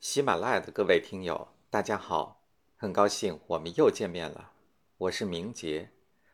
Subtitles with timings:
[0.00, 2.40] 喜马拉雅的各位听友，大家好，
[2.76, 4.52] 很高兴我们又见面了。
[4.96, 5.90] 我是明杰，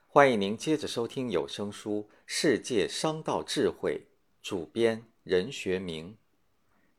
[0.06, 4.02] 欢迎您接着收听有声书《世界商道智慧》，
[4.46, 6.18] 主编任学明。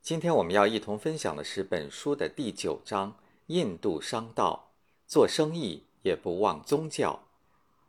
[0.01, 4.71] 今天我们要一同分享的是本书的第九章：印度商道，
[5.05, 7.27] 做生意也不忘宗教。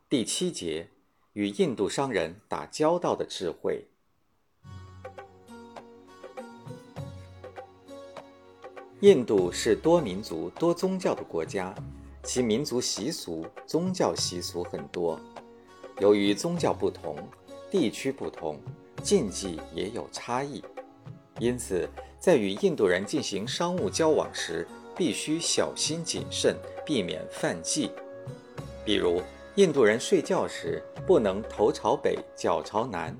[0.07, 0.89] 第七节：
[1.33, 3.87] 与印度商人打交道的智慧。
[9.01, 11.71] 印度是多民族、多宗教的国家，
[12.23, 15.19] 其民族习俗、宗教习俗很多。
[15.99, 17.15] 由于宗教不同、
[17.69, 18.59] 地区不同，
[19.03, 20.63] 禁忌也有差异，
[21.37, 21.87] 因此
[22.19, 27.91] 在与印度人进行商务交往时，必须小心谨慎，避免犯忌。
[28.83, 29.21] 比如，
[29.57, 33.15] 印度人睡觉时不能头朝北、脚朝南。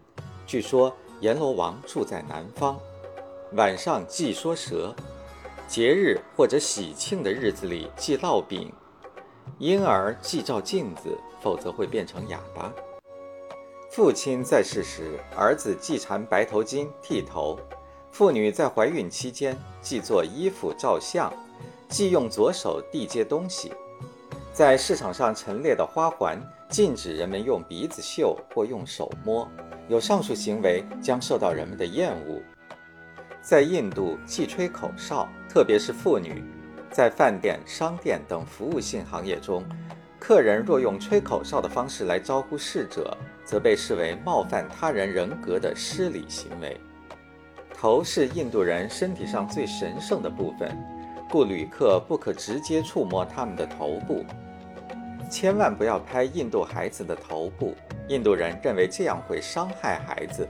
[0.47, 2.79] 据说阎罗王住在南方，
[3.53, 4.91] 晚上忌说蛇。
[5.67, 8.71] 节日或者喜庆的日子里忌烙饼，
[9.59, 12.71] 婴儿忌照镜子，否则会变成哑巴。
[13.91, 17.57] 父亲在世时，儿子忌缠白头巾剃头；
[18.11, 21.31] 妇女在怀孕期间忌做衣服照相，
[21.89, 23.73] 忌用左手递接东西。
[24.53, 29.45] 在市场上陈列的花环，禁止人们用鼻子嗅或用手摸，
[29.89, 32.41] 有上述行为将受到人们的厌恶。
[33.47, 36.43] 在印度忌吹口哨，特别是妇女。
[36.91, 39.63] 在饭店、商店等服务性行业中，
[40.19, 46.77] 客人若用吹口哨的方式来招呼侍者，则被视为冒犯他人人格的失礼行为。
[47.73, 50.77] 头是印度人身体上最神圣的部分，
[51.31, 54.25] 故旅客不可直接触摸他们的头部。
[55.31, 57.73] 千万不要拍印度孩子的头部，
[58.09, 60.45] 印度人认为这样会伤害孩子。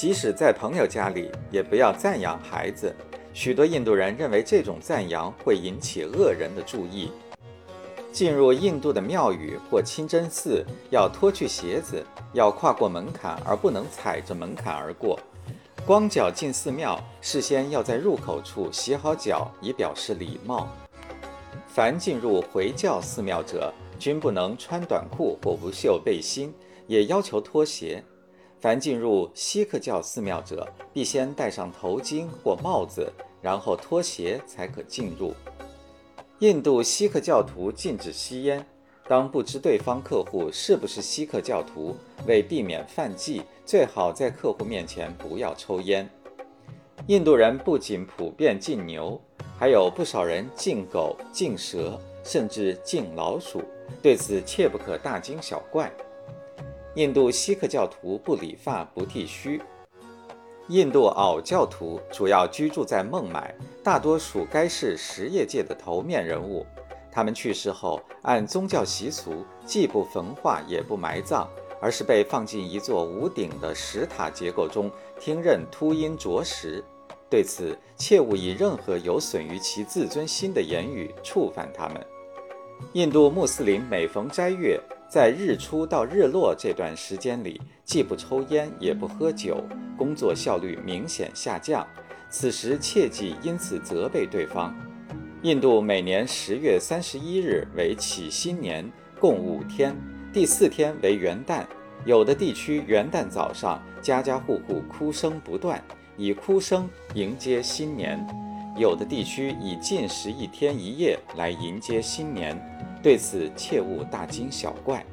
[0.00, 2.90] 即使在朋友家里，也不要赞扬孩子。
[3.34, 7.12] 许多印度人认为这种赞扬会引起恶人的注意。
[8.10, 12.02] 进入印度的庙宇或清真寺，要脱去鞋子，
[12.32, 15.20] 要跨过门槛，而不能踩着门槛而过。
[15.84, 20.66] 光脚进寺庙，事先要在入口处洗好脚，以表示礼貌。
[21.68, 26.54] 凡进入回教寺庙者，均不能穿短裤或无袖背心，
[26.86, 28.02] 也要求脱鞋。
[28.60, 33.10] 凡进入锡克教寺庙者，必先戴上头巾或帽子，
[33.40, 35.32] 然后脱鞋才可进入。
[36.40, 38.64] 印度锡克教徒禁止吸烟。
[39.08, 46.08] 当不知对方客户是不是锡克教徒，为避免犯忌，最好在客户面前不要抽烟。
[47.06, 49.20] 印度人不仅普遍禁牛，
[49.58, 53.62] 还有不少人禁狗、禁蛇，甚至禁老鼠。
[54.00, 55.90] 对此切不可大惊小怪。
[56.94, 59.62] 印度锡克教徒不理发、不剃须。
[60.66, 66.66] 印度袄教徒主要居住在孟买，大多属该市实业界的头面人物。
[67.12, 71.46] 他们去世后，按宗教习俗，既不焚化，也不埋葬，
[71.80, 76.84] 而是被放进一座无顶的石塔结构中，听任秃鹰啄食。
[77.28, 82.04] 对此，切勿以任何有损于其自尊心的言语触犯他们。
[82.94, 84.80] 印度穆斯林每逢斋月。
[85.10, 89.60] 在日出到日落这段时间里，既不抽烟也不喝酒，
[89.98, 91.84] 工作效率明显下降。
[92.28, 94.72] 此时切忌因此责备对方。
[95.42, 98.88] 印度每年十月三十一日为起新年，
[99.18, 99.96] 共五天，
[100.32, 101.64] 第四天为元旦。
[102.04, 105.82] 有的地区元旦早上家家户户哭声不断，
[106.16, 108.16] 以哭声迎接新年；
[108.78, 112.56] 有的地区以禁食一天一夜来迎接新年。
[113.02, 115.04] 对此切勿大惊小怪。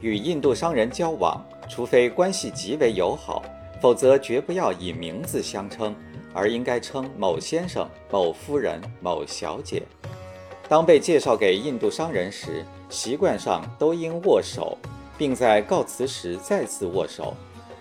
[0.00, 3.42] 与印度商人交往，除非关系极为友好，
[3.80, 5.94] 否则绝不要以名字相称，
[6.32, 9.82] 而应该称某先生、某夫人、某小姐。
[10.68, 14.76] 当被介绍给印度商人时，习惯上都应握手，
[15.16, 17.34] 并在告辞时再次握手。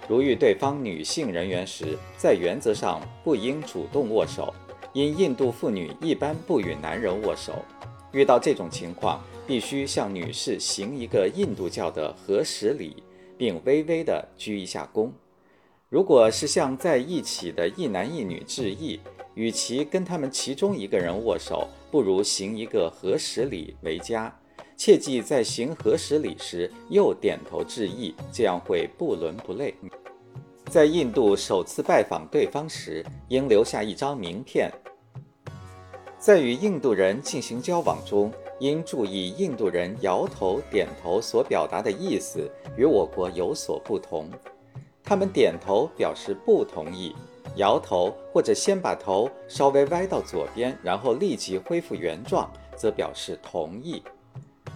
[0.08, 4.54] 如遇对方女性人员时，在原则上不应主动握手，
[4.92, 7.54] 因印度妇女一般不与男人握手。
[8.14, 13.04] 遇到这种情况，必须向女士行一个印度教的合十礼，
[13.38, 15.10] 并微微地鞠一下躬。
[15.90, 19.00] 如果是向在一起的一男一女致意，
[19.34, 24.34] 与其跟他们其中一个人握手，不如行一个合十礼为佳。
[24.76, 29.74] 切记在行合十礼时又点头致意，这样会不伦不类。
[30.66, 34.72] 在印度首次拜访对方时，应留下一张名片。
[36.24, 44.30] 在与印度人进行交往中，应注意印度人摇头、点头所表达的意思与我国有所不同。
[45.04, 47.14] 他们点头表示不同意，
[47.58, 54.02] 摇头或者先把头稍微歪到左边，然后立即恢复原状，则表示同意。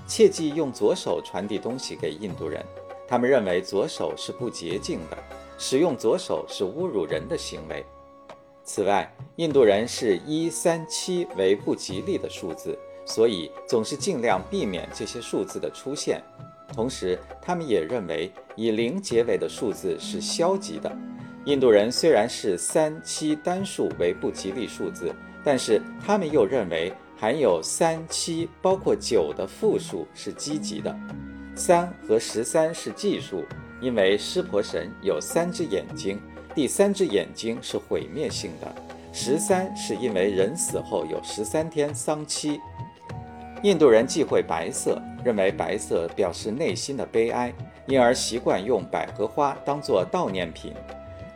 [0.05, 2.61] 切忌用左手传递东西给印度人，
[3.07, 5.17] 他们认为左手是不洁净的，
[5.57, 7.85] 使用左手是侮辱人的行为。
[8.67, 16.21] 此外，印度人视一三七为不吉利的数字，所以总是尽量避免这些数字的出现。
[16.73, 20.93] 同时，他们也认为以零结尾的数字是消极的。
[21.45, 25.15] 印度人虽然是三七单数为不吉利数字，
[25.45, 30.93] 但是他们又认为含有三七包括九的复数是积极的。
[31.55, 33.45] 三和十三是奇数，
[33.79, 36.19] 因为湿婆神有三只眼睛，
[36.57, 38.75] 第三只眼睛是毁灭性的。
[39.13, 42.59] 十三是因为人死后有十三天丧期。
[43.61, 47.53] 印度人忌讳白色，认为白色表示内心的悲哀，
[47.85, 50.73] 因而习惯用百合花当做悼念品。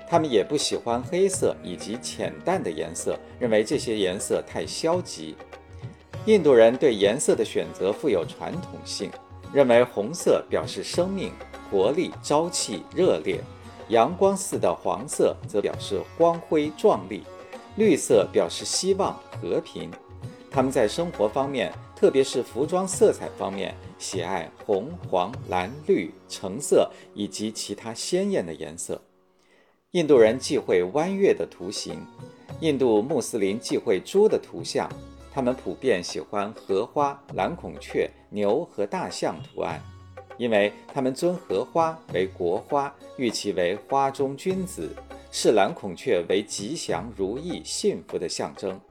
[0.09, 5.35] 他们也不喜欢黑色以及浅淡的颜色，认为这些颜色太消极。
[6.25, 9.11] 印度人对颜色的选择富有传统性，
[9.53, 11.31] 认为红色表示生命、
[11.69, 13.37] 活力、朝气、热烈；
[13.91, 17.23] 阳光似的黄色则表示光辉、壮丽；
[17.75, 19.91] 绿色表示希望、和平。
[20.49, 29.01] 他们在生活方面，特别是服装色彩方面，喜爱红、黄、蓝、绿、橙色以及其他鲜艳的颜色。
[29.91, 32.01] 印度人忌讳弯月的图形，
[32.61, 34.89] 印度穆斯林忌讳猪的图像，
[35.33, 39.81] 他们普遍喜欢荷花、蓝孔雀、牛和大象图案，
[40.41, 44.89] 因为他们尊荷花为国花，誉其为花中君子，
[45.31, 48.81] 视蓝孔雀为吉祥如意、幸福的象征。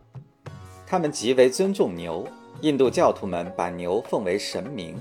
[0.87, 2.25] 他们极为尊重牛，
[2.61, 4.97] 印度教徒们把牛奉为神明。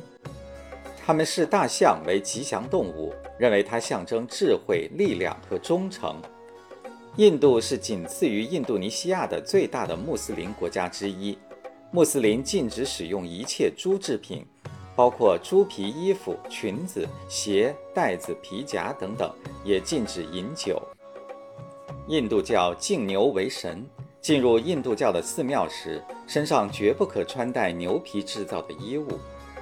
[1.05, 6.19] 他们视大象为吉祥动物，认为它象征智慧、力量和忠诚。
[7.17, 11.37] 印度是仅次于印度尼西亚的最大的穆斯林国家之一。
[11.91, 14.43] 穆斯林禁止使用一切猪制品，
[14.99, 20.77] 包括猪皮衣服、裙子、鞋、袋子、皮夹等等，也禁止饮酒。
[22.09, 23.81] 印度教敬牛为神，
[24.19, 29.07] 进入印度教的寺庙时，身上绝不可穿戴牛皮制造的衣物。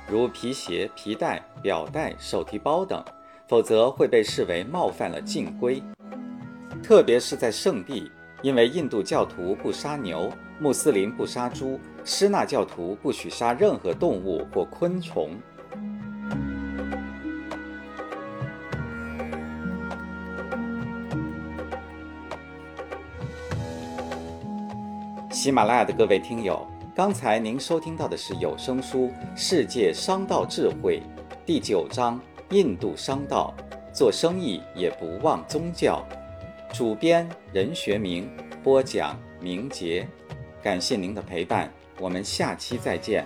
[0.08, 3.06] 如皮鞋、皮带、表带、手提包等，
[3.48, 5.84] 否则会被视为冒犯了禁规。
[6.82, 8.12] 特别是在圣地，
[8.42, 15.30] 因为印度教徒不杀牛，穆斯林不杀猪，施纳教徒不许杀任何动物或昆虫。
[25.32, 26.66] 喜马拉雅的各位听友。
[26.96, 29.06] 刚才您收听到的是有声书
[29.36, 31.00] 《世界商道智慧》
[31.46, 32.20] 第九章
[32.56, 33.54] 《印度商道》，
[33.96, 36.04] 做生意也不忘宗教。
[36.74, 38.28] 主编任学明，
[38.64, 40.08] 播讲明杰。
[40.68, 43.26] 感谢您的陪伴，我们下期再见。